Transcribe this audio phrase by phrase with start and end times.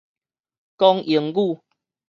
[0.79, 1.61] 講英語